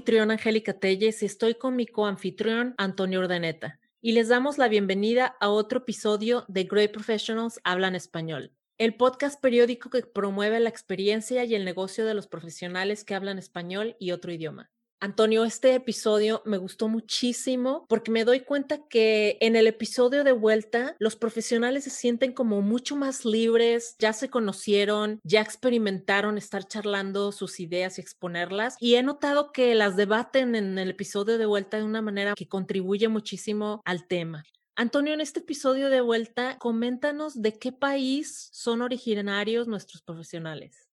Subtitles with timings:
[0.00, 3.78] Anfitrión Angélica Telles y estoy con mi coanfitrión Antonio Ordeneta.
[4.00, 9.38] Y les damos la bienvenida a otro episodio de Great Professionals Hablan Español, el podcast
[9.42, 14.12] periódico que promueve la experiencia y el negocio de los profesionales que hablan español y
[14.12, 14.70] otro idioma.
[15.02, 20.32] Antonio, este episodio me gustó muchísimo porque me doy cuenta que en el episodio de
[20.32, 26.68] vuelta los profesionales se sienten como mucho más libres, ya se conocieron, ya experimentaron estar
[26.68, 31.46] charlando sus ideas y exponerlas y he notado que las debaten en el episodio de
[31.46, 34.44] vuelta de una manera que contribuye muchísimo al tema.
[34.76, 40.89] Antonio, en este episodio de vuelta, coméntanos de qué país son originarios nuestros profesionales.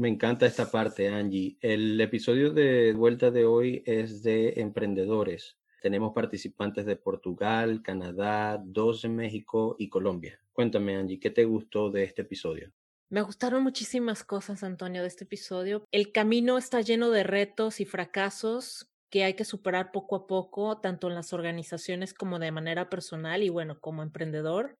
[0.00, 1.58] Me encanta esta parte, Angie.
[1.60, 5.58] El episodio de vuelta de hoy es de emprendedores.
[5.82, 10.40] Tenemos participantes de Portugal, Canadá, dos de México y Colombia.
[10.54, 12.72] Cuéntame, Angie, ¿qué te gustó de este episodio?
[13.10, 15.84] Me gustaron muchísimas cosas, Antonio, de este episodio.
[15.92, 20.80] El camino está lleno de retos y fracasos que hay que superar poco a poco,
[20.80, 24.79] tanto en las organizaciones como de manera personal y bueno, como emprendedor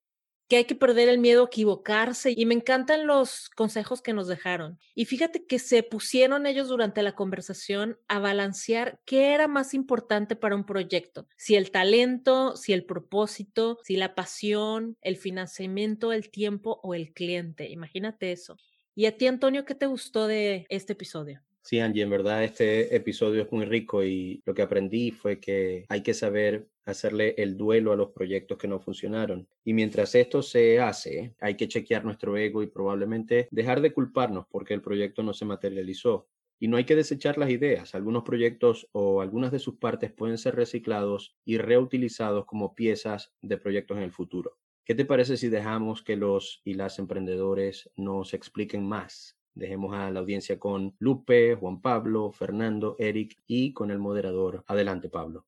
[0.51, 4.27] que hay que perder el miedo a equivocarse y me encantan los consejos que nos
[4.27, 4.81] dejaron.
[4.97, 10.35] Y fíjate que se pusieron ellos durante la conversación a balancear qué era más importante
[10.35, 16.31] para un proyecto, si el talento, si el propósito, si la pasión, el financiamiento, el
[16.31, 17.71] tiempo o el cliente.
[17.71, 18.57] Imagínate eso.
[18.97, 21.43] Y a ti, Antonio, ¿qué te gustó de este episodio?
[21.63, 25.85] Sí, Angie, en verdad este episodio es muy rico y lo que aprendí fue que
[25.89, 29.47] hay que saber hacerle el duelo a los proyectos que no funcionaron.
[29.65, 34.47] Y mientras esto se hace, hay que chequear nuestro ego y probablemente dejar de culparnos
[34.51, 36.29] porque el proyecto no se materializó.
[36.59, 37.95] Y no hay que desechar las ideas.
[37.95, 43.57] Algunos proyectos o algunas de sus partes pueden ser reciclados y reutilizados como piezas de
[43.57, 44.59] proyectos en el futuro.
[44.85, 49.40] ¿Qué te parece si dejamos que los y las emprendedores nos expliquen más?
[49.61, 54.65] Dejemos a la audiencia con Lupe, Juan Pablo, Fernando, Eric y con el moderador.
[54.67, 55.45] Adelante, Pablo.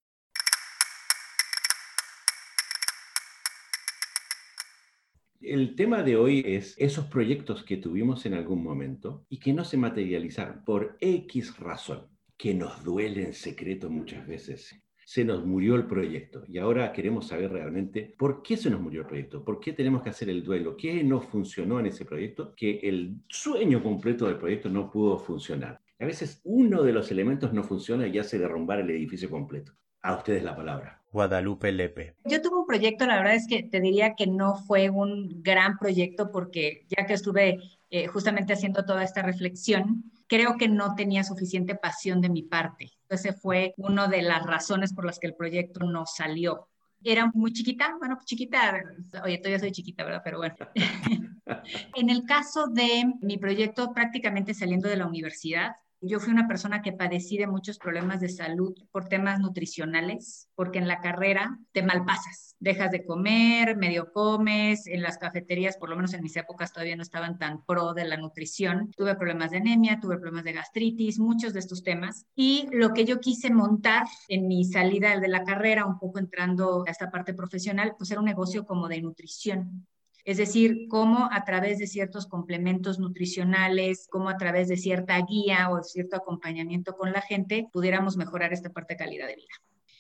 [5.41, 9.65] El tema de hoy es esos proyectos que tuvimos en algún momento y que no
[9.65, 12.07] se materializaron por X razón,
[12.37, 14.79] que nos duele en secreto muchas veces.
[15.13, 19.03] Se nos murió el proyecto y ahora queremos saber realmente por qué se nos murió
[19.03, 22.55] el proyecto, por qué tenemos que hacer el duelo, qué no funcionó en ese proyecto,
[22.57, 25.83] que el sueño completo del proyecto no pudo funcionar.
[26.01, 29.75] A veces uno de los elementos no funciona y hace derrumbar el edificio completo.
[30.01, 31.03] A ustedes la palabra.
[31.13, 32.17] Guadalupe Lepe.
[32.25, 35.77] Yo tuve un proyecto, la verdad es que te diría que no fue un gran
[35.77, 37.59] proyecto porque ya que estuve
[37.91, 42.91] eh, justamente haciendo toda esta reflexión, creo que no tenía suficiente pasión de mi parte.
[43.11, 46.71] Ese fue una de las razones por las que el proyecto no salió.
[47.05, 48.83] Era muy chiquita, bueno, chiquita,
[49.23, 50.23] oye, todavía soy chiquita, ¿verdad?
[50.25, 50.55] Pero bueno.
[51.97, 56.83] en el caso de mi proyecto prácticamente saliendo de la universidad, yo fui una persona
[56.83, 61.83] que padecí de muchos problemas de salud por temas nutricionales, porque en la carrera te
[61.83, 66.73] malpasas, dejas de comer, medio comes, en las cafeterías, por lo menos en mis épocas
[66.73, 68.91] todavía no estaban tan pro de la nutrición.
[68.97, 72.27] Tuve problemas de anemia, tuve problemas de gastritis, muchos de estos temas.
[72.35, 76.85] Y lo que yo quise montar en mi salida de la carrera, un poco entrando
[76.87, 79.87] a esta parte profesional, pues era un negocio como de nutrición.
[80.25, 85.69] Es decir, cómo a través de ciertos complementos nutricionales, cómo a través de cierta guía
[85.71, 89.55] o cierto acompañamiento con la gente, pudiéramos mejorar esta parte de calidad de vida.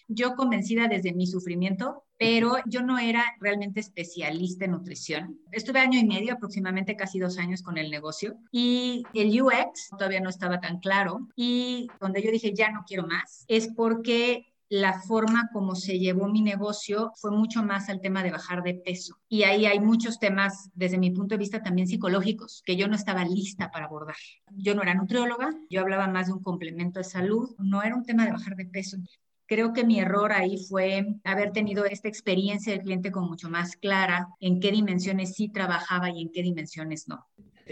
[0.08, 5.40] Yo convencida desde mi sufrimiento, pero yo no era realmente especialista en nutrición.
[5.50, 10.20] Estuve año y medio, aproximadamente casi dos años con el negocio y el UX todavía
[10.20, 14.94] no estaba tan claro y donde yo dije ya no quiero más es porque la
[15.02, 19.19] forma como se llevó mi negocio fue mucho más al tema de bajar de peso.
[19.28, 22.96] Y ahí hay muchos temas, desde mi punto de vista, también psicológicos, que yo no
[22.96, 24.16] estaba lista para abordar.
[24.56, 28.06] Yo no era nutrióloga, yo hablaba más de un complemento de salud, no era un
[28.06, 28.96] tema de bajar de peso.
[29.44, 33.76] Creo que mi error ahí fue haber tenido esta experiencia del cliente con mucho más
[33.76, 37.26] clara en qué dimensiones sí trabajaba y en qué dimensiones no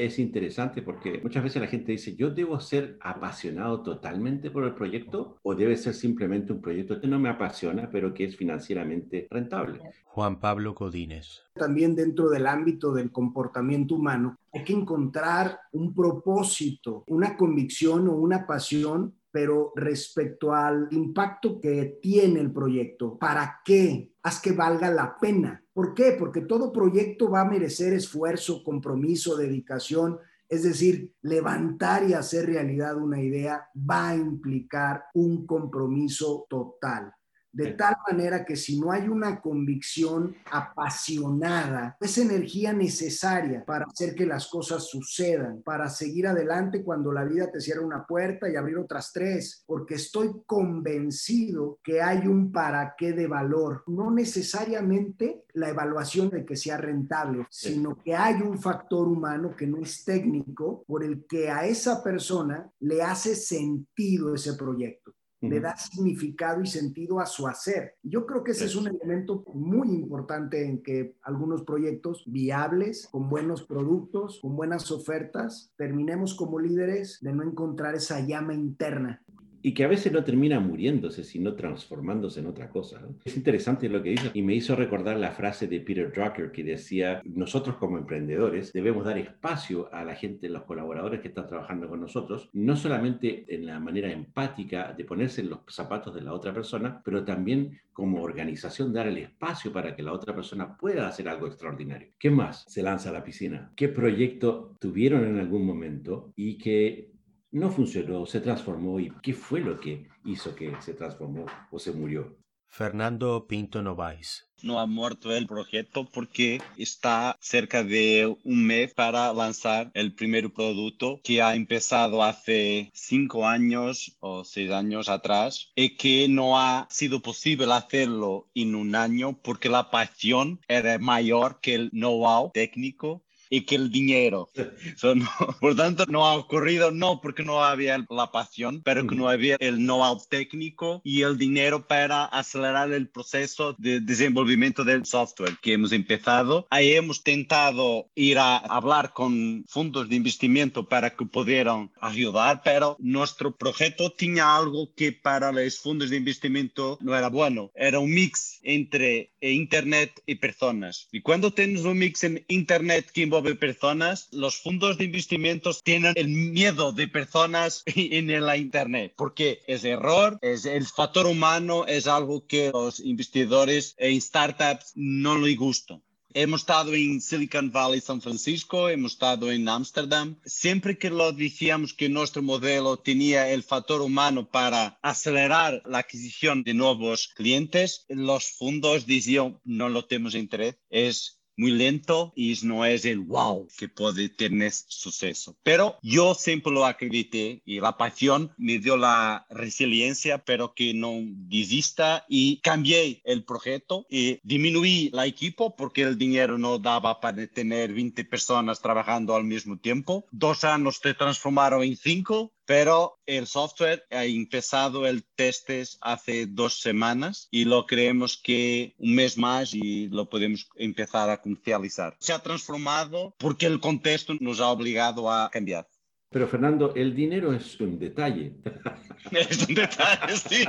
[0.04, 4.74] es interesante porque muchas veces la gente dice, yo debo ser apasionado totalmente por el
[4.74, 9.28] proyecto o debe ser simplemente un proyecto que no me apasiona, pero que es financieramente
[9.30, 9.80] rentable.
[10.04, 11.42] Juan Pablo Codines.
[11.54, 18.14] También dentro del ámbito del comportamiento humano, hay que encontrar un propósito, una convicción o
[18.14, 24.12] una pasión pero respecto al impacto que tiene el proyecto, ¿para qué?
[24.22, 25.62] Haz que valga la pena.
[25.72, 26.16] ¿Por qué?
[26.18, 30.18] Porque todo proyecto va a merecer esfuerzo, compromiso, dedicación.
[30.48, 37.12] Es decir, levantar y hacer realidad una idea va a implicar un compromiso total.
[37.52, 44.14] De tal manera que si no hay una convicción apasionada, esa energía necesaria para hacer
[44.14, 48.56] que las cosas sucedan, para seguir adelante cuando la vida te cierra una puerta y
[48.56, 55.44] abrir otras tres, porque estoy convencido que hay un para qué de valor, no necesariamente
[55.54, 60.04] la evaluación de que sea rentable, sino que hay un factor humano que no es
[60.04, 64.99] técnico por el que a esa persona le hace sentido ese proyecto
[65.40, 67.96] le da significado y sentido a su hacer.
[68.02, 73.28] Yo creo que ese es un elemento muy importante en que algunos proyectos viables, con
[73.28, 79.22] buenos productos, con buenas ofertas, terminemos como líderes de no encontrar esa llama interna
[79.62, 83.00] y que a veces no termina muriéndose, sino transformándose en otra cosa.
[83.24, 86.64] Es interesante lo que dice y me hizo recordar la frase de Peter Drucker que
[86.64, 91.88] decía, nosotros como emprendedores debemos dar espacio a la gente, los colaboradores que están trabajando
[91.88, 96.32] con nosotros, no solamente en la manera empática de ponerse en los zapatos de la
[96.32, 101.08] otra persona, pero también como organización dar el espacio para que la otra persona pueda
[101.08, 102.08] hacer algo extraordinario.
[102.18, 103.72] ¿Qué más se lanza a la piscina?
[103.76, 107.10] ¿Qué proyecto tuvieron en algún momento y que
[107.52, 111.92] no funcionó, se transformó y qué fue lo que hizo que se transformó o se
[111.92, 112.36] murió.
[112.70, 114.46] Fernando Pinto Novais.
[114.62, 120.52] No ha muerto el proyecto porque está cerca de un mes para lanzar el primer
[120.52, 126.86] producto que ha empezado hace cinco años o seis años atrás y que no ha
[126.90, 133.24] sido posible hacerlo en un año porque la pasión era mayor que el know-how técnico
[133.50, 134.48] y que el dinero.
[135.60, 139.56] por tanto, no ha ocurrido no porque no había la pasión, pero que no había
[139.58, 145.74] el know-how técnico y el dinero para acelerar el proceso de desenvolvimiento del software que
[145.74, 146.66] hemos empezado.
[146.70, 152.96] Ahí hemos tentado ir a hablar con fondos de investimiento para que pudieran ayudar, pero
[153.00, 157.72] nuestro proyecto tenía algo que para los fondos de investimiento no era bueno.
[157.74, 161.08] Era un mix entre Internet y personas.
[161.10, 166.12] Y cuando tienes un mix en Internet que de personas, los fondos de investimentos tienen
[166.16, 172.06] el miedo de personas en la Internet, porque es error, es el factor humano, es
[172.06, 176.00] algo que los investidores en startups no les gusta.
[176.32, 180.38] Hemos estado en Silicon Valley, San Francisco, hemos estado en Ámsterdam.
[180.44, 186.62] Siempre que lo decíamos que nuestro modelo tenía el factor humano para acelerar la adquisición
[186.62, 192.86] de nuevos clientes, los fondos decían no lo tenemos interés, es muy lento y no
[192.86, 195.56] es el wow que puede tener suceso.
[195.62, 201.18] Pero yo siempre lo acredité y la pasión me dio la resiliencia, pero que no
[201.22, 207.46] desista y cambié el proyecto y disminuí la equipo porque el dinero no daba para
[207.46, 210.24] tener 20 personas trabajando al mismo tiempo.
[210.30, 216.78] Dos años se transformaron en cinco pero el software ha empezado el testes hace dos
[216.80, 222.16] semanas y lo creemos que un mes más y lo podemos empezar a comercializar.
[222.20, 225.88] Se ha transformado porque el contexto nos ha obligado a cambiar.
[226.28, 228.52] Pero Fernando, el dinero es un detalle.
[229.32, 230.64] Es un detalle, sí.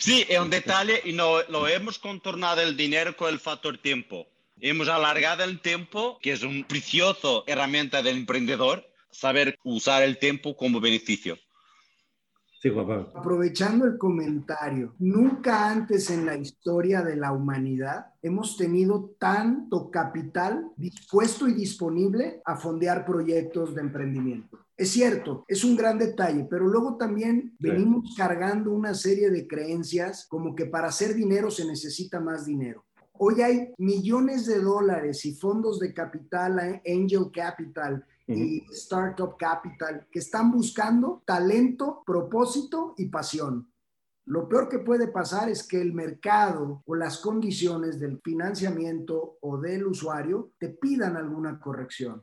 [0.00, 4.26] Sí, es un detalle y no, lo hemos contornado el dinero con el factor tiempo.
[4.60, 10.56] Hemos alargado el tiempo, que es un precioso herramienta del emprendedor, saber usar el tiempo
[10.56, 11.36] como beneficio.
[12.60, 19.14] Sí, Juan Aprovechando el comentario, nunca antes en la historia de la humanidad hemos tenido
[19.18, 24.58] tanto capital dispuesto y disponible a fondear proyectos de emprendimiento.
[24.76, 30.26] Es cierto, es un gran detalle, pero luego también venimos cargando una serie de creencias
[30.28, 32.84] como que para hacer dinero se necesita más dinero.
[33.22, 38.04] Hoy hay millones de dólares y fondos de capital, eh, angel capital,
[38.36, 43.70] y Startup Capital, que están buscando talento, propósito y pasión.
[44.26, 49.58] Lo peor que puede pasar es que el mercado o las condiciones del financiamiento o
[49.58, 52.22] del usuario te pidan alguna corrección.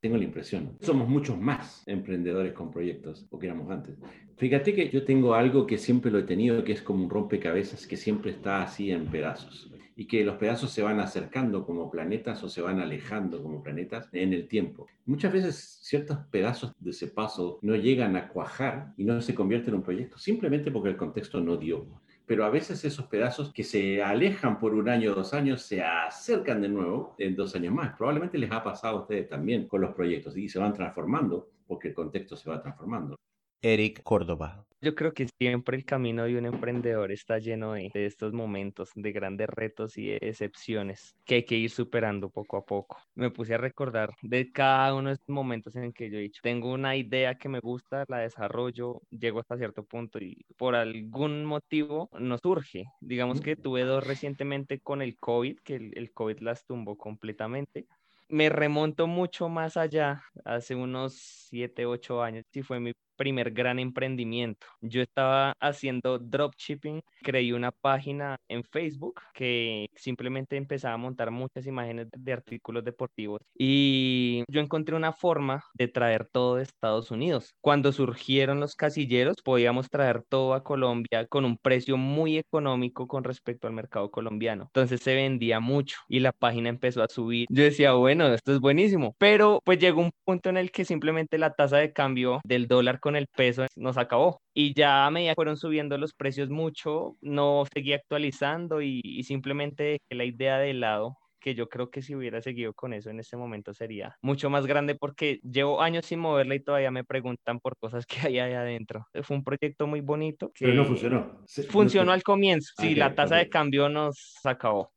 [0.00, 0.76] Tengo la impresión.
[0.80, 3.98] Somos muchos más emprendedores con proyectos, o que éramos antes.
[4.36, 7.86] Fíjate que yo tengo algo que siempre lo he tenido, que es como un rompecabezas
[7.86, 12.42] que siempre está así en pedazos y que los pedazos se van acercando como planetas
[12.42, 14.86] o se van alejando como planetas en el tiempo.
[15.06, 19.70] Muchas veces ciertos pedazos de ese paso no llegan a cuajar y no se convierten
[19.70, 21.86] en un proyecto simplemente porque el contexto no dio.
[22.26, 25.82] Pero a veces esos pedazos que se alejan por un año o dos años se
[25.82, 27.96] acercan de nuevo en dos años más.
[27.96, 31.88] Probablemente les ha pasado a ustedes también con los proyectos y se van transformando porque
[31.88, 33.16] el contexto se va transformando.
[33.62, 34.66] Eric Córdoba.
[34.80, 39.12] Yo creo que siempre el camino de un emprendedor está lleno de, estos momentos, de
[39.12, 42.98] grandes retos y excepciones que hay que ir superando poco a poco.
[43.14, 46.40] Me puse a recordar de cada uno de estos momentos en que yo he dicho,
[46.42, 51.44] tengo una idea que me gusta, la desarrollo, llego hasta cierto punto y por algún
[51.44, 52.86] motivo no surge.
[53.00, 57.86] Digamos que tuve dos recientemente con el COVID, que el, el COVID las tumbó completamente
[58.28, 61.12] me remonto mucho más allá, hace unos
[61.50, 64.66] 7, 8 años, y fue mi primer gran emprendimiento.
[64.80, 71.66] Yo estaba haciendo dropshipping, creí una página en Facebook que simplemente empezaba a montar muchas
[71.66, 77.54] imágenes de artículos deportivos y yo encontré una forma de traer todo de Estados Unidos.
[77.60, 83.24] Cuando surgieron los casilleros, podíamos traer todo a Colombia con un precio muy económico con
[83.24, 84.64] respecto al mercado colombiano.
[84.64, 87.46] Entonces se vendía mucho y la página empezó a subir.
[87.50, 91.38] Yo decía, bueno, esto es buenísimo, pero pues llegó un punto en el que simplemente
[91.38, 94.40] la tasa de cambio del dólar con el peso nos acabó.
[94.54, 99.22] Y ya a medida que fueron subiendo los precios mucho, no seguía actualizando y, y
[99.24, 103.20] simplemente la idea de lado que yo creo que si hubiera seguido con eso en
[103.20, 107.60] este momento sería mucho más grande porque llevo años sin moverla y todavía me preguntan
[107.60, 109.06] por cosas que hay ahí adentro.
[109.22, 111.42] Fue un proyecto muy bonito que Pero no funcionó.
[111.68, 113.44] Funcionó al comienzo, sí, Okay, la tasa okay.
[113.44, 114.92] de cambio nos acabó.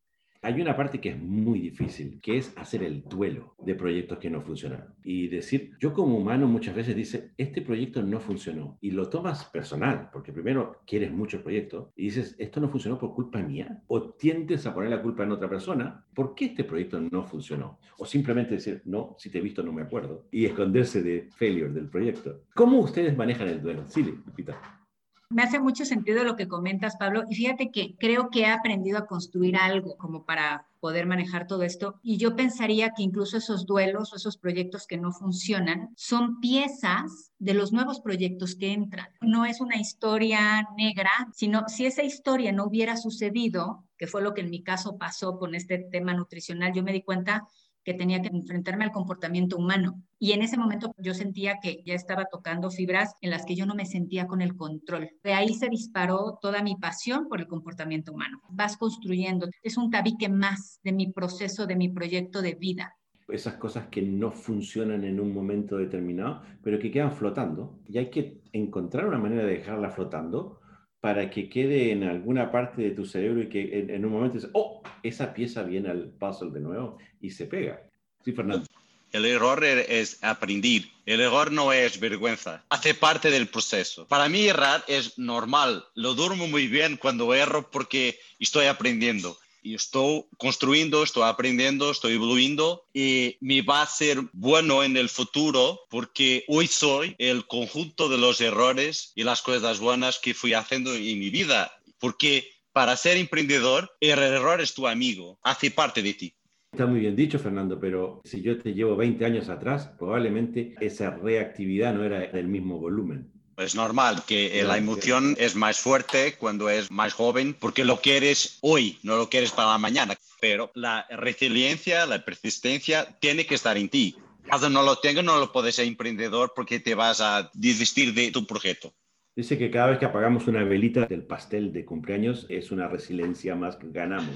[0.46, 4.30] Hay una parte que es muy difícil, que es hacer el duelo de proyectos que
[4.30, 4.94] no funcionaron.
[5.04, 8.78] Y decir, yo como humano muchas veces dice, este proyecto no funcionó.
[8.80, 13.00] Y lo tomas personal, porque primero quieres mucho el proyecto y dices, esto no funcionó
[13.00, 13.82] por culpa mía.
[13.88, 17.80] O tiendes a poner la culpa en otra persona, ¿por qué este proyecto no funcionó?
[17.98, 20.28] O simplemente decir, no, si te he visto no me acuerdo.
[20.30, 22.44] Y esconderse de failure del proyecto.
[22.54, 23.86] ¿Cómo ustedes manejan el duelo?
[23.88, 24.85] Sí, Lupita.
[25.30, 29.00] Me hace mucho sentido lo que comentas, Pablo, y fíjate que creo que he aprendido
[29.00, 32.00] a construir algo como para poder manejar todo esto.
[32.04, 37.32] Y yo pensaría que incluso esos duelos o esos proyectos que no funcionan son piezas
[37.40, 39.08] de los nuevos proyectos que entran.
[39.20, 44.36] No es una historia negra, sino si esa historia no hubiera sucedido, que fue lo
[44.36, 47.48] que en mi caso pasó con este tema nutricional, yo me di cuenta
[47.86, 50.02] que tenía que enfrentarme al comportamiento humano.
[50.18, 53.66] Y en ese momento yo sentía que ya estaba tocando fibras en las que yo
[53.66, 55.12] no me sentía con el control.
[55.24, 58.42] De ahí se disparó toda mi pasión por el comportamiento humano.
[58.50, 62.96] Vas construyendo, es un tabique más de mi proceso, de mi proyecto de vida.
[63.28, 67.80] Esas cosas que no funcionan en un momento determinado, pero que quedan flotando.
[67.88, 70.60] Y hay que encontrar una manera de dejarla flotando
[71.06, 74.50] para que quede en alguna parte de tu cerebro y que en, un momento dices,
[74.54, 77.80] oh, esa pieza viene al puzzle de nuevo y se pega.
[78.24, 78.66] Sí, Fernando.
[79.12, 80.82] El error e-, es aprender.
[81.06, 82.66] El error no es vergüenza.
[82.70, 84.08] Hace parte del proceso.
[84.08, 85.86] Para mí errar es normal.
[85.94, 89.38] Lo duermo muy bien cuando erro porque estoy aprendiendo.
[89.66, 95.10] Y estoy construyendo, estoy aprendiendo, estoy evoluyendo y me va a ser bueno en el
[95.10, 100.54] futuro porque hoy soy el conjunto de los errores y las cosas buenas que fui
[100.54, 101.72] haciendo en mi vida.
[102.00, 106.36] Porque para ser emprendedor, el error es tu amigo, hace parte de ti.
[106.72, 111.10] Está muy bien dicho, Fernando, pero si yo te llevo 20 años atrás, probablemente esa
[111.10, 113.32] reactividad no era del mismo volumen.
[113.58, 118.58] Es normal que la emoción es más fuerte cuando es más joven porque lo quieres
[118.62, 120.18] hoy, no lo quieres para mañana.
[120.42, 124.18] Pero la resiliencia, la persistencia tiene que estar en ti.
[124.48, 128.32] Cuando no lo tengas, no lo puedes ser emprendedor porque te vas a desistir de
[128.32, 128.94] tu proyecto.
[129.36, 133.54] Dice que cada vez que apagamos una velita del pastel de cumpleaños es una resiliencia
[133.56, 134.34] más que ganamos.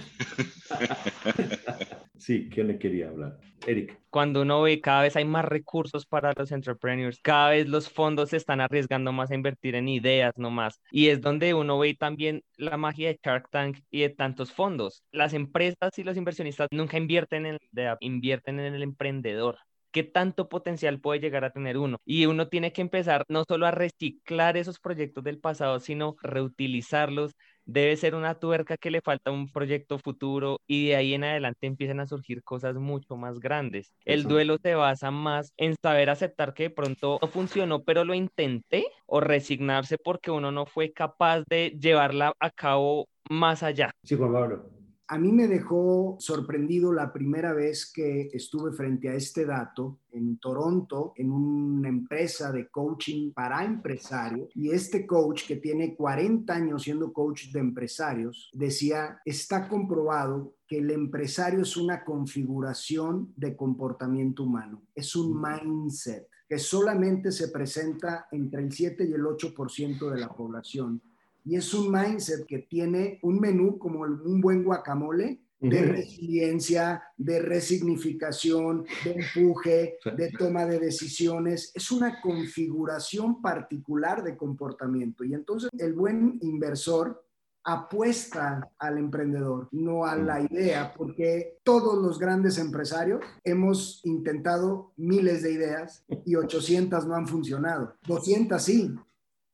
[2.17, 3.39] sí, ¿quién le quería hablar?
[3.65, 3.97] Eric.
[4.09, 8.29] Cuando uno ve cada vez hay más recursos para los entrepreneurs, cada vez los fondos
[8.31, 10.81] se están arriesgando más a invertir en ideas nomás.
[10.91, 15.03] Y es donde uno ve también la magia de Shark Tank y de tantos fondos.
[15.11, 19.59] Las empresas y los inversionistas nunca invierten en, de- invierten en el emprendedor.
[19.91, 21.97] ¿Qué tanto potencial puede llegar a tener uno?
[22.05, 27.33] Y uno tiene que empezar no solo a reciclar esos proyectos del pasado, sino reutilizarlos.
[27.65, 31.23] Debe ser una tuerca que le falta a un proyecto futuro y de ahí en
[31.23, 33.91] adelante empiezan a surgir cosas mucho más grandes.
[34.05, 34.29] El Eso.
[34.29, 38.87] duelo se basa más en saber aceptar que de pronto no funcionó, pero lo intenté,
[39.05, 43.91] o resignarse porque uno no fue capaz de llevarla a cabo más allá.
[44.03, 44.78] Sí, Juan Pablo.
[45.11, 50.37] A mí me dejó sorprendido la primera vez que estuve frente a este dato en
[50.37, 54.49] Toronto, en una empresa de coaching para empresarios.
[54.53, 60.77] Y este coach, que tiene 40 años siendo coach de empresarios, decía, está comprobado que
[60.77, 68.27] el empresario es una configuración de comportamiento humano, es un mindset que solamente se presenta
[68.31, 71.01] entre el 7 y el 8% de la población
[71.45, 77.41] y es un mindset que tiene un menú como un buen guacamole, de resiliencia, de
[77.41, 81.71] resignificación, de empuje, de toma de decisiones.
[81.75, 85.23] Es una configuración particular de comportamiento.
[85.25, 87.25] Y entonces el buen inversor
[87.63, 95.43] apuesta al emprendedor, no a la idea, porque todos los grandes empresarios hemos intentado miles
[95.43, 97.95] de ideas y 800 no han funcionado.
[98.07, 98.95] 200 sí,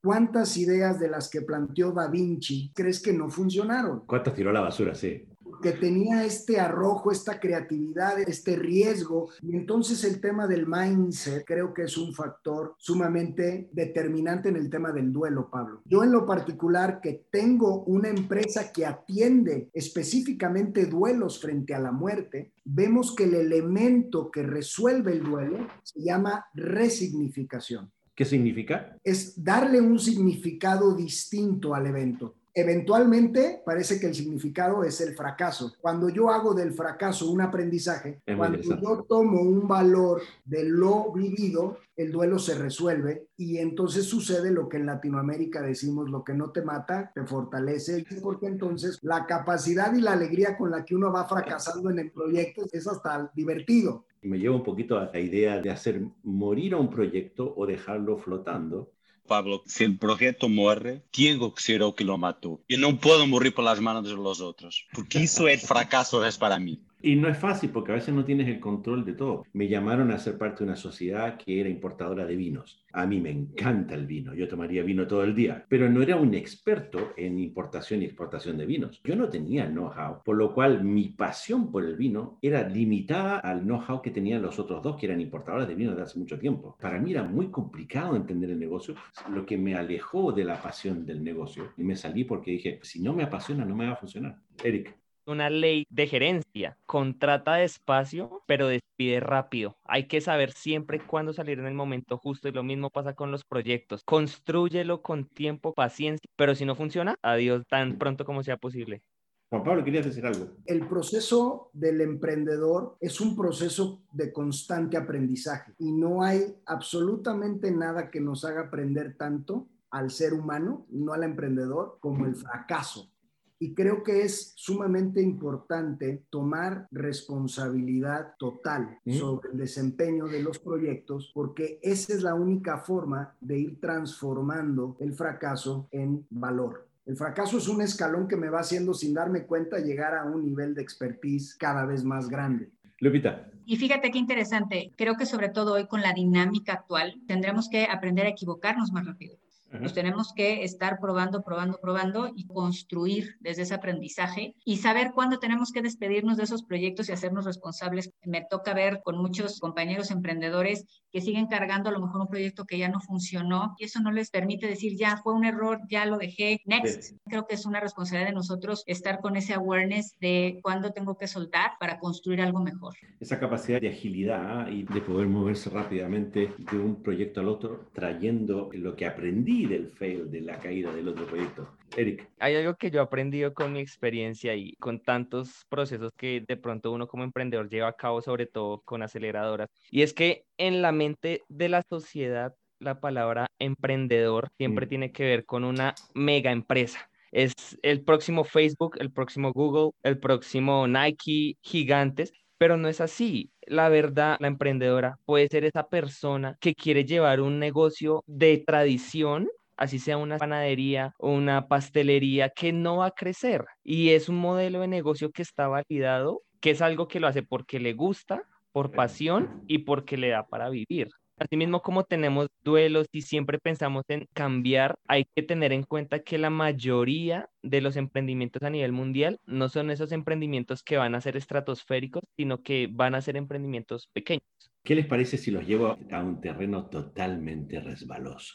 [0.06, 4.02] ¿Cuántas ideas de las que planteó Da Vinci crees que no funcionaron?
[4.06, 4.94] ¿Cuántas tiró a la basura?
[4.94, 5.26] Sí
[5.62, 9.30] que tenía este arrojo, esta creatividad, este riesgo.
[9.42, 14.70] Y entonces el tema del mindset creo que es un factor sumamente determinante en el
[14.70, 15.82] tema del duelo, Pablo.
[15.86, 21.92] Yo en lo particular que tengo una empresa que atiende específicamente duelos frente a la
[21.92, 27.92] muerte, vemos que el elemento que resuelve el duelo se llama resignificación.
[28.16, 28.98] ¿Qué significa?
[29.04, 32.36] Es darle un significado distinto al evento.
[32.58, 35.74] Eventualmente parece que el significado es el fracaso.
[35.82, 41.80] Cuando yo hago del fracaso un aprendizaje, cuando yo tomo un valor de lo vivido,
[41.98, 46.52] el duelo se resuelve y entonces sucede lo que en Latinoamérica decimos, lo que no
[46.52, 51.12] te mata, te fortalece, porque entonces la capacidad y la alegría con la que uno
[51.12, 54.06] va fracasando en el proyecto es hasta divertido.
[54.22, 58.18] Me lleva un poquito a la idea de hacer morir a un proyecto o dejarlo
[58.18, 58.94] flotando
[59.26, 62.62] Pablo, si el proyecto muere, tengo que ser el que lo mató.
[62.68, 66.38] Y no puedo morir por las manos de los otros, porque eso es fracaso es
[66.38, 66.82] para mí.
[67.06, 69.46] Y no es fácil porque a veces no tienes el control de todo.
[69.54, 72.84] Me llamaron a ser parte de una sociedad que era importadora de vinos.
[72.94, 76.16] A mí me encanta el vino, yo tomaría vino todo el día, pero no era
[76.16, 79.02] un experto en importación y exportación de vinos.
[79.04, 83.62] Yo no tenía know-how, por lo cual mi pasión por el vino era limitada al
[83.62, 86.76] know-how que tenían los otros dos, que eran importadores de vino desde hace mucho tiempo.
[86.82, 88.96] Para mí era muy complicado entender el negocio,
[89.32, 91.72] lo que me alejó de la pasión del negocio.
[91.78, 94.40] Y me salí porque dije, si no me apasiona, no me va a funcionar.
[94.64, 96.78] Eric una ley de gerencia.
[96.86, 99.78] Contrata despacio, pero despide rápido.
[99.84, 103.32] Hay que saber siempre cuándo salir en el momento justo y lo mismo pasa con
[103.32, 104.04] los proyectos.
[104.06, 109.02] Construyelo con tiempo, paciencia, pero si no funciona, adiós tan pronto como sea posible.
[109.50, 110.48] Juan Pablo, querías decir algo.
[110.66, 118.10] El proceso del emprendedor es un proceso de constante aprendizaje y no hay absolutamente nada
[118.10, 123.15] que nos haga aprender tanto al ser humano, no al emprendedor, como el fracaso.
[123.60, 131.32] Y creo que es sumamente importante tomar responsabilidad total sobre el desempeño de los proyectos,
[131.34, 136.88] porque esa es la única forma de ir transformando el fracaso en valor.
[137.06, 140.44] El fracaso es un escalón que me va haciendo sin darme cuenta llegar a un
[140.44, 142.72] nivel de expertise cada vez más grande.
[143.00, 143.48] Lupita.
[143.66, 147.86] Y fíjate qué interesante, creo que sobre todo hoy con la dinámica actual tendremos que
[147.86, 149.38] aprender a equivocarnos más rápido.
[149.72, 155.40] Pues tenemos que estar probando, probando, probando y construir desde ese aprendizaje y saber cuándo
[155.40, 158.12] tenemos que despedirnos de esos proyectos y hacernos responsables.
[158.24, 162.66] Me toca ver con muchos compañeros emprendedores que siguen cargando a lo mejor un proyecto
[162.66, 166.06] que ya no funcionó y eso no les permite decir, ya fue un error, ya
[166.06, 167.16] lo dejé, next.
[167.26, 171.28] Creo que es una responsabilidad de nosotros estar con ese awareness de cuándo tengo que
[171.28, 172.96] soltar para construir algo mejor.
[173.20, 178.70] Esa capacidad de agilidad y de poder moverse rápidamente de un proyecto al otro, trayendo
[178.74, 181.78] lo que aprendí del fail, de la caída del otro proyecto.
[181.96, 182.30] Eric.
[182.40, 186.58] Hay algo que yo he aprendido con mi experiencia y con tantos procesos que de
[186.58, 190.82] pronto uno como emprendedor lleva a cabo, sobre todo con aceleradoras, y es que en
[190.82, 194.90] la mente de la sociedad la palabra emprendedor siempre mm.
[194.90, 200.18] tiene que ver con una mega empresa es el próximo Facebook, el próximo Google, el
[200.20, 203.52] próximo Nike, gigantes, pero no es así.
[203.66, 209.48] La verdad, la emprendedora puede ser esa persona que quiere llevar un negocio de tradición
[209.78, 213.66] así sea una panadería o una pastelería que no va a crecer.
[213.84, 217.44] Y es un modelo de negocio que está validado, que es algo que lo hace
[217.44, 221.10] porque le gusta, por pasión y porque le da para vivir.
[221.38, 226.38] Asimismo, como tenemos duelos y siempre pensamos en cambiar, hay que tener en cuenta que
[226.38, 231.22] la mayoría de los emprendimientos a nivel mundial no son esos emprendimientos que van a
[231.22, 234.75] ser estratosféricos, sino que van a ser emprendimientos pequeños.
[234.86, 238.54] ¿Qué les parece si los llevo a un terreno totalmente resbaloso?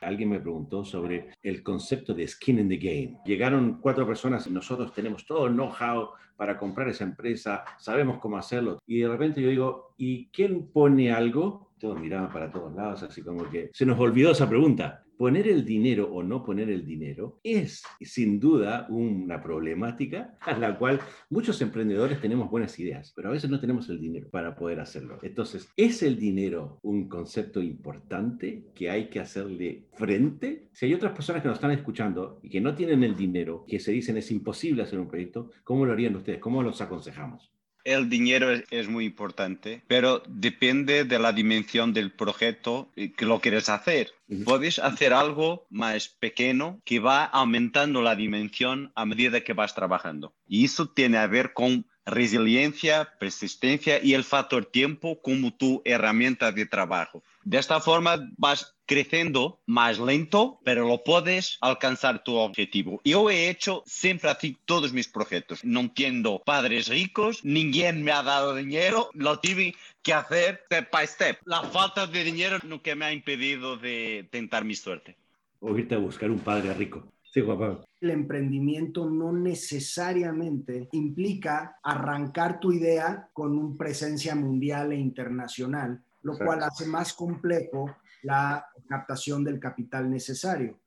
[0.00, 3.18] alguien me preguntó sobre el concepto de skin in the game.
[3.26, 8.38] Llegaron cuatro personas y nosotros tenemos todo el know-how para comprar esa empresa, sabemos cómo
[8.38, 8.78] hacerlo.
[8.86, 11.72] Y de repente yo digo, ¿y quién pone algo?
[11.78, 15.05] Todos miraban para todos lados, así como que se nos olvidó esa pregunta.
[15.16, 20.78] Poner el dinero o no poner el dinero es sin duda una problemática a la
[20.78, 21.00] cual
[21.30, 25.18] muchos emprendedores tenemos buenas ideas, pero a veces no tenemos el dinero para poder hacerlo.
[25.22, 30.68] Entonces, ¿es el dinero un concepto importante que hay que hacerle frente?
[30.72, 33.80] Si hay otras personas que nos están escuchando y que no tienen el dinero, que
[33.80, 36.38] se dicen es imposible hacer un proyecto, ¿cómo lo harían ustedes?
[36.38, 37.55] ¿Cómo los aconsejamos?
[37.86, 43.68] El dinero es, muy importante, pero depende de la dimensión del proyecto que lo quieres
[43.68, 44.12] hacer.
[44.44, 50.34] Puedes hacer algo más pequeño que va aumentando la dimensión a medida que vas trabajando.
[50.48, 56.50] Y eso tiene a ver con resiliencia, persistencia y el factor tiempo como tu herramienta
[56.50, 57.22] de trabajo.
[57.46, 63.00] De esta forma vas creciendo más lento, pero lo puedes alcanzar tu objetivo.
[63.04, 65.64] Yo he hecho siempre así todos mis proyectos.
[65.64, 71.06] No entiendo padres ricos, ninguém me ha dado dinero, lo tuve que hacer step by
[71.06, 71.38] step.
[71.44, 75.14] La falta de dinero nunca me ha impedido de tentar mi suerte.
[75.60, 77.06] O irte a buscar un padre rico.
[77.32, 77.42] Sí,
[78.00, 86.36] El emprendimiento no necesariamente implica arrancar tu idea con una presencia mundial e internacional, lo
[86.36, 87.86] cual hace más complejo
[88.24, 90.80] la captación del capital necesario.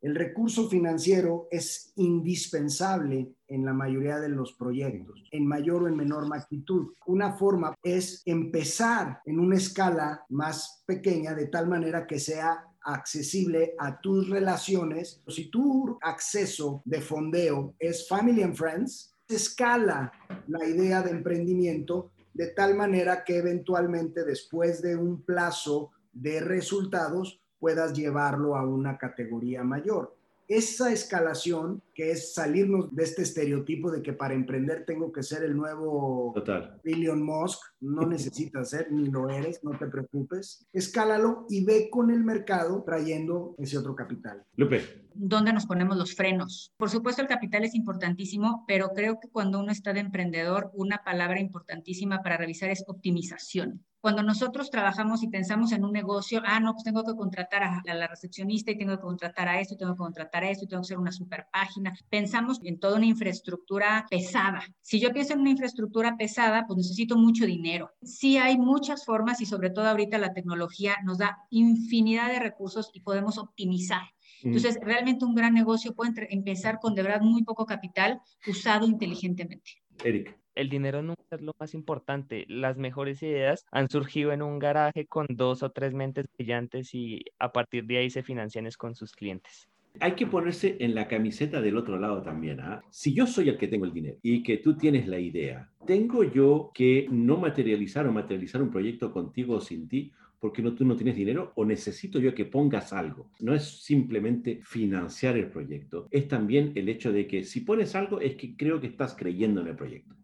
[0.00, 5.96] El recurso financiero es indispensable en la mayoría de los proyectos, en mayor o en
[5.96, 6.94] menor magnitud.
[7.06, 13.74] Una forma es empezar en una escala más pequeña de tal manera que sea accesible
[13.78, 15.22] a tus relaciones.
[15.28, 20.10] Si tu acceso de fondeo es family and friends, escala
[20.46, 27.40] la idea de emprendimiento de tal manera que eventualmente después de un plazo de resultados
[27.58, 30.15] puedas llevarlo a una categoría mayor
[30.48, 35.42] esa escalación, que es salirnos de este estereotipo de que para emprender tengo que ser
[35.42, 36.80] el nuevo Total.
[36.84, 40.66] Elon Musk, no necesitas ser, ni lo eres, no te preocupes.
[40.72, 44.44] Escálalo y ve con el mercado trayendo ese otro capital.
[44.56, 45.06] Lupe.
[45.14, 46.72] ¿Dónde nos ponemos los frenos?
[46.76, 51.02] Por supuesto, el capital es importantísimo, pero creo que cuando uno está de emprendedor, una
[51.04, 56.60] palabra importantísima para revisar es optimización cuando nosotros trabajamos y pensamos en un negocio, ah,
[56.60, 59.78] no, pues tengo que contratar a, la recepcionista y tengo que contratar a esto, y
[59.78, 61.92] tengo que contratar a esto, y tengo que hacer una super página.
[62.08, 64.62] Pensamos en toda una infraestructura pesada.
[64.80, 67.90] Si yo pienso en una infraestructura pesada, pues necesito mucho dinero.
[68.00, 72.90] Sí hay muchas formas y sobre todo ahorita la tecnología nos da infinidad de recursos
[72.92, 74.02] y podemos optimizar.
[74.44, 74.46] Mm.
[74.46, 79.82] Entonces, realmente un gran negocio puede empezar con de verdad muy poco capital usado inteligentemente.
[80.04, 82.44] Eric el dinero nunca es lo más importante.
[82.48, 87.24] Las mejores ideas han surgido en un garaje con dos o tres mentes brillantes y
[87.38, 89.68] a partir de ahí se financian con sus clientes.
[90.00, 92.60] Hay que ponerse en la camiseta del otro lado también.
[92.60, 92.82] ¿ah?
[92.90, 96.24] Si yo soy el que tengo el dinero y que tú tienes la idea, ¿tengo
[96.24, 100.12] yo que no materializar o materializar un proyecto contigo o sin ti?
[100.38, 103.30] porque no, tú no tienes dinero o necesito yo que pongas algo.
[103.40, 108.20] No es simplemente financiar el proyecto, es también el hecho de que si pones algo
[108.20, 110.14] es que creo que estás creyendo en el proyecto.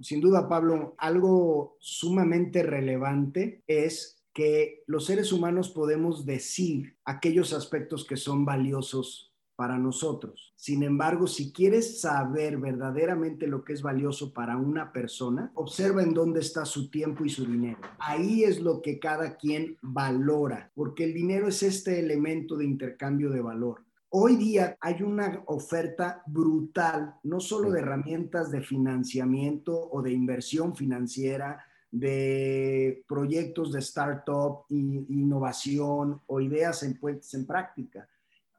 [0.00, 8.04] Sin duda, Pablo, algo sumamente relevante es que los seres humanos podemos decir aquellos aspectos
[8.04, 10.52] que son valiosos para nosotros.
[10.56, 16.12] Sin embargo, si quieres saber verdaderamente lo que es valioso para una persona, observa en
[16.12, 17.78] dónde está su tiempo y su dinero.
[17.98, 23.30] Ahí es lo que cada quien valora, porque el dinero es este elemento de intercambio
[23.30, 23.84] de valor.
[24.16, 30.76] Hoy día hay una oferta brutal, no solo de herramientas de financiamiento o de inversión
[30.76, 38.08] financiera, de proyectos de startup, innovación o ideas en, en práctica.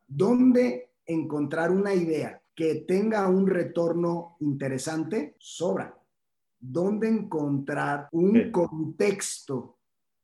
[0.05, 5.37] ¿Dónde encontrar una idea que tenga un retorno interesante?
[5.39, 5.97] Sobra.
[6.59, 9.74] ¿Dónde encontrar un contexto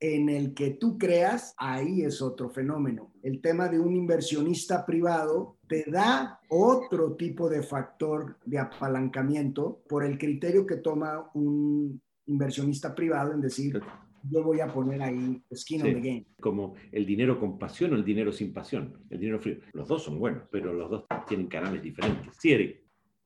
[0.02, 3.14] en el que tú creas, ahí es otro fenómeno.
[3.22, 10.04] El tema de un inversionista privado te da otro tipo de factor de apalancamiento por
[10.04, 13.80] el criterio que toma un inversionista privado en decir,
[14.28, 16.26] yo voy a poner ahí skin on the game.
[16.40, 19.58] Como el dinero con pasión o el dinero sin pasión, el dinero frío.
[19.74, 22.36] Los dos son buenos, pero los dos tienen canales diferentes.
[22.40, 22.82] Sí, Eric.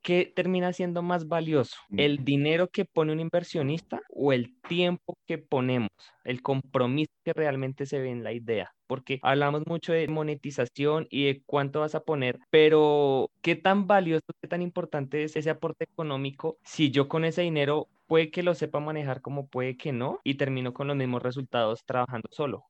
[0.06, 1.78] ¿Qué termina siendo más valioso?
[1.98, 5.90] ¿El dinero que pone un inversionista o el tiempo que ponemos?
[6.24, 8.72] El compromiso que realmente se ve en la idea.
[8.86, 14.28] Porque hablamos mucho de monetización y de cuánto vas a poner, pero ¿qué tan valioso,
[14.40, 18.54] qué tan importante es ese aporte económico si yo con ese dinero puede que lo
[18.54, 22.66] sepa manejar como puede que no y termino con los mismos resultados trabajando solo?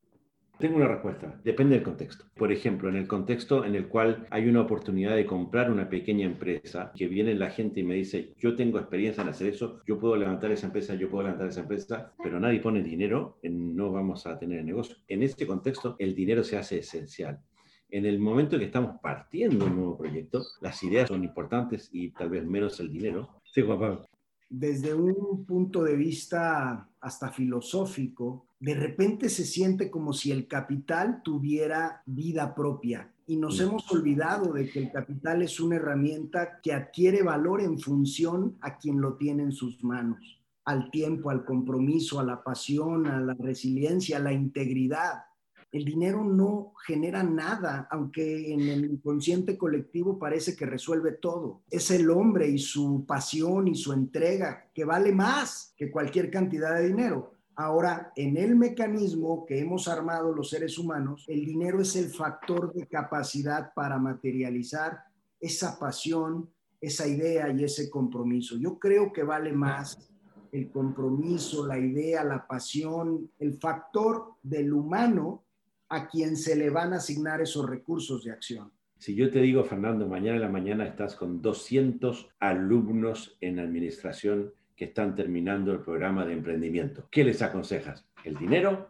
[0.57, 1.37] Tengo una respuesta.
[1.43, 2.25] Depende del contexto.
[2.33, 6.25] Por ejemplo, en el contexto en el cual hay una oportunidad de comprar una pequeña
[6.25, 9.99] empresa, que viene la gente y me dice, yo tengo experiencia en hacer eso, yo
[9.99, 14.25] puedo levantar esa empresa, yo puedo levantar esa empresa, pero nadie pone dinero, no vamos
[14.27, 14.95] a tener negocio.
[15.09, 17.37] En este contexto, el dinero se hace esencial.
[17.89, 22.11] En el momento en que estamos partiendo un nuevo proyecto, las ideas son importantes y
[22.11, 23.41] tal vez menos el dinero.
[23.43, 24.05] Sí, Juan Pablo
[24.49, 31.21] desde un punto de vista hasta filosófico, de repente se siente como si el capital
[31.23, 33.12] tuviera vida propia.
[33.27, 37.79] Y nos hemos olvidado de que el capital es una herramienta que adquiere valor en
[37.79, 43.08] función a quien lo tiene en sus manos, al tiempo, al compromiso, a la pasión,
[43.08, 45.23] a la resiliencia, a la integridad
[45.75, 51.63] el dinero no genera nada, aunque en el inconsciente colectivo parece que resuelve todo.
[51.69, 56.77] Es el hombre y su pasión y su entrega que vale más que cualquier cantidad
[56.77, 57.33] de dinero.
[57.57, 62.73] Ahora, en el mecanismo que hemos armado los seres humanos, el dinero es el factor
[62.73, 65.03] de capacidad para materializar
[65.41, 68.55] esa pasión, esa idea y ese compromiso.
[68.57, 69.99] Yo creo que vale más
[70.53, 75.44] el compromiso, la idea, la pasión, el factor del humano
[75.89, 78.71] a quien se le van a asignar esos recursos de acción.
[78.97, 84.53] Si yo te digo, Fernando, mañana en la mañana estás con 200 alumnos en administración
[84.75, 88.05] que están terminando el programa de emprendimiento, ¿qué les aconsejas?
[88.23, 88.89] ¿El dinero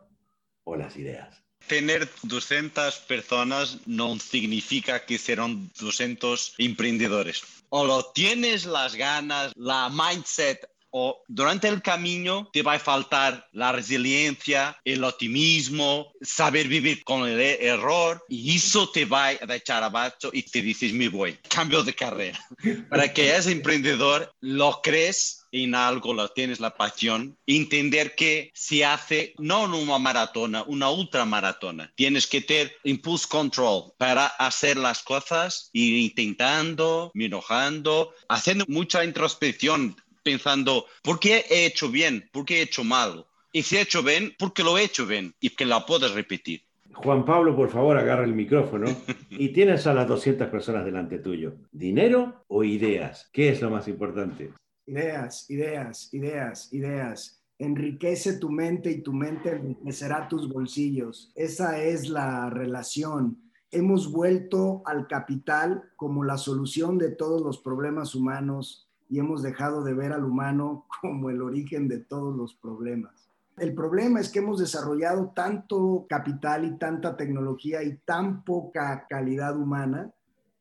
[0.63, 1.43] o las ideas?
[1.67, 7.43] Tener 200 personas no significa que serán 200 emprendedores.
[7.69, 13.49] O lo tienes las ganas, la mindset o durante el camino te va a faltar
[13.51, 19.55] la resiliencia, el optimismo, saber vivir con el e-, error y eso te va a
[19.55, 22.39] echar abajo y te dices, me voy, cambio de carrera.
[22.89, 28.85] Para que ese emprendedor lo crees en algo, lo tienes la pasión, entender que se
[28.85, 31.91] hace no una maratona, una ultramaratona.
[31.95, 39.95] Tienes que tener impulse control para hacer las cosas, ir intentando, mirojando, haciendo mucha introspección
[40.25, 42.27] pensando, ¿por qué he hecho bien?
[42.33, 43.27] ¿Por qué he hecho mal?
[43.53, 45.35] Y si he hecho bien, ¿por qué lo he hecho bien?
[45.39, 46.63] Y que la puedes repetir.
[46.95, 48.87] Juan Pablo, por favor, agarra el micrófono
[49.29, 51.53] y tienes a las 200 personas delante tuyo.
[51.71, 53.29] ¿Dinero o ideas?
[53.31, 54.51] ¿Qué es lo más importante?
[54.87, 57.43] Ideas, ideas, ideas, ideas.
[57.59, 61.31] Enriquece tu mente y tu mente enriquecerá tus bolsillos.
[61.35, 63.37] Esa es la relación.
[63.71, 68.84] Hemos vuelto al capital como la solución de todos los problemas humanos
[69.15, 73.29] y hemos dejado de ver al humano como el origen de todos los problemas.
[73.57, 79.57] El problema es que hemos desarrollado tanto capital y tanta tecnología y tan poca calidad
[79.57, 80.11] humana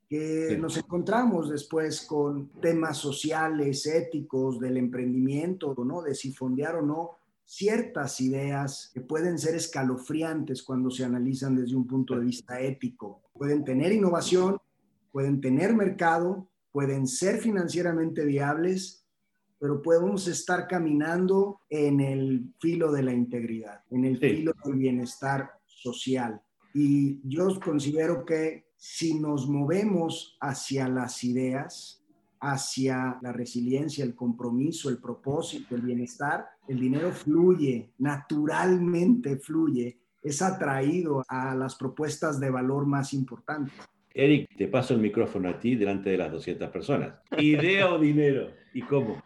[0.09, 6.03] que nos encontramos después con temas sociales, éticos, del emprendimiento, ¿no?
[6.03, 7.11] de si fondear o no
[7.45, 13.21] ciertas ideas que pueden ser escalofriantes cuando se analizan desde un punto de vista ético.
[13.33, 14.59] Pueden tener innovación,
[15.11, 19.07] pueden tener mercado, pueden ser financieramente viables,
[19.61, 25.53] pero podemos estar caminando en el filo de la integridad, en el filo del bienestar
[25.67, 26.43] social.
[26.75, 32.03] Y yo considero que si nos movemos hacia las ideas,
[32.41, 40.43] hacia la resiliencia, el compromiso, el propósito, el bienestar, el dinero fluye, naturalmente fluye, es
[40.43, 43.75] atraído a las propuestas de valor más importantes.
[44.17, 47.15] Eric, te paso el micrófono a ti delante de las 200 personas.
[47.37, 48.53] ¿Idea o dinero?
[48.73, 49.21] ¿Y cómo?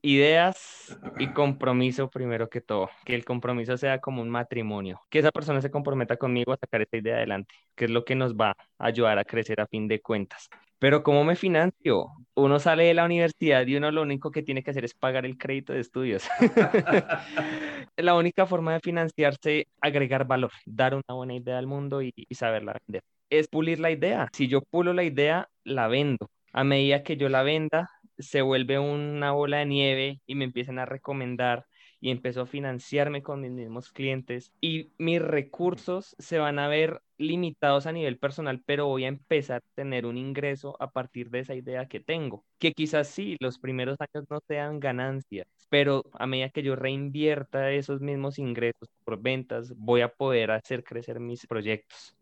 [0.00, 2.88] Ideas y compromiso primero que todo.
[3.04, 5.00] Que el compromiso sea como un matrimonio.
[5.10, 8.14] Que esa persona se comprometa conmigo a sacar esta idea adelante, que es lo que
[8.14, 10.48] nos va a ayudar a crecer a fin de cuentas.
[10.78, 12.06] Pero ¿cómo me financio?
[12.34, 15.26] Uno sale de la universidad y uno lo único que tiene que hacer es pagar
[15.26, 16.26] el crédito de estudios.
[17.96, 22.34] la única forma de financiarse, agregar valor, dar una buena idea al mundo y, y
[22.34, 23.02] saberla vender
[23.38, 24.28] es pulir la idea.
[24.32, 26.30] Si yo pulo la idea, la vendo.
[26.52, 30.78] A medida que yo la venda, se vuelve una bola de nieve y me empiezan
[30.78, 31.66] a recomendar
[32.00, 37.00] y empiezo a financiarme con mis mismos clientes y mis recursos se van a ver
[37.16, 41.40] limitados a nivel personal, pero voy a empezar a tener un ingreso a partir de
[41.40, 46.26] esa idea que tengo, que quizás sí, los primeros años no sean ganancias, pero a
[46.26, 51.46] medida que yo reinvierta esos mismos ingresos por ventas, voy a poder hacer crecer mis
[51.46, 52.14] proyectos.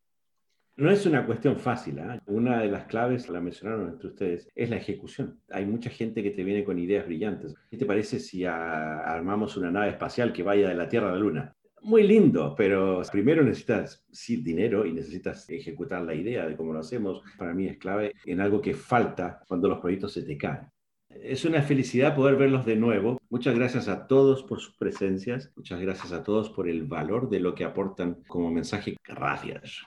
[0.82, 2.00] No es una cuestión fácil.
[2.00, 2.18] ¿eh?
[2.26, 5.38] Una de las claves, la mencionaron entre ustedes, es la ejecución.
[5.52, 7.54] Hay mucha gente que te viene con ideas brillantes.
[7.70, 11.18] ¿Qué te parece si armamos una nave espacial que vaya de la Tierra a la
[11.18, 11.54] Luna?
[11.82, 14.04] Muy lindo, pero primero necesitas
[14.42, 17.22] dinero y necesitas ejecutar la idea de cómo lo hacemos.
[17.38, 20.66] Para mí es clave en algo que falta cuando los proyectos se te caen.
[21.10, 23.18] Es una felicidad poder verlos de nuevo.
[23.30, 25.52] Muchas gracias a todos por sus presencias.
[25.54, 28.96] Muchas gracias a todos por el valor de lo que aportan como mensaje.
[29.06, 29.86] Gracias.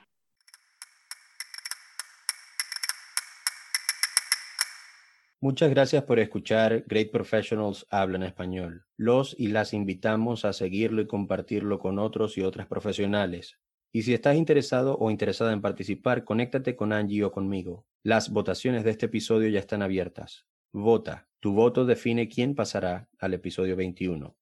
[5.46, 8.88] Muchas gracias por escuchar Great Professionals Hablan Español.
[8.98, 13.60] Los y las invitamos a seguirlo y compartirlo con otros y otras profesionales.
[13.92, 17.86] Y si estás interesado o interesada en participar, conéctate con Angie o conmigo.
[18.02, 20.48] Las votaciones de este episodio ya están abiertas.
[20.72, 21.28] Vota.
[21.40, 24.36] Tu voto define quién pasará al episodio 21.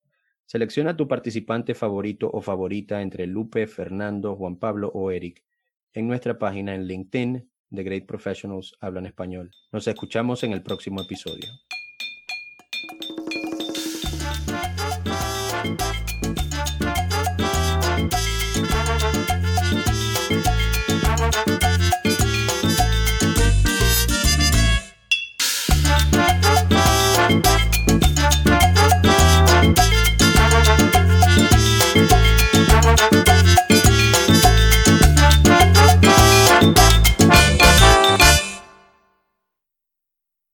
[0.45, 5.43] Selecciona tu participante favorito o favorita entre Lupe, Fernando, Juan Pablo o Eric
[5.91, 9.51] en nuestra página en LinkedIn, The Great Professionals Hablan Español.
[9.71, 11.49] Nos escuchamos en el próximo episodio.